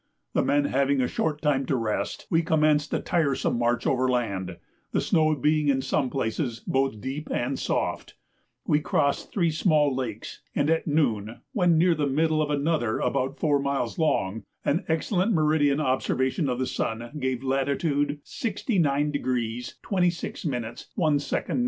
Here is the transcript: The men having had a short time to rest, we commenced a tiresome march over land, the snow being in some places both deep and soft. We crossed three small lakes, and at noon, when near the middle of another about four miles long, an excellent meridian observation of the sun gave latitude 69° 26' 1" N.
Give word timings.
The 0.33 0.41
men 0.41 0.65
having 0.65 0.97
had 0.99 1.05
a 1.05 1.11
short 1.11 1.43
time 1.43 1.63
to 1.67 1.75
rest, 1.75 2.25
we 2.31 2.41
commenced 2.41 2.91
a 2.91 2.99
tiresome 2.99 3.59
march 3.59 3.85
over 3.85 4.09
land, 4.09 4.57
the 4.93 4.99
snow 4.99 5.35
being 5.35 5.67
in 5.67 5.83
some 5.83 6.09
places 6.09 6.59
both 6.65 6.99
deep 6.99 7.27
and 7.29 7.59
soft. 7.59 8.15
We 8.65 8.79
crossed 8.79 9.31
three 9.31 9.51
small 9.51 9.95
lakes, 9.95 10.41
and 10.55 10.71
at 10.71 10.87
noon, 10.87 11.41
when 11.53 11.77
near 11.77 11.93
the 11.93 12.07
middle 12.07 12.41
of 12.41 12.49
another 12.49 12.97
about 12.97 13.37
four 13.37 13.59
miles 13.59 13.99
long, 13.99 14.41
an 14.65 14.85
excellent 14.87 15.33
meridian 15.33 15.79
observation 15.79 16.49
of 16.49 16.57
the 16.57 16.65
sun 16.65 17.11
gave 17.19 17.43
latitude 17.43 18.23
69° 18.25 19.73
26' 19.83 20.45
1" 20.45 21.19
N. 21.45 21.59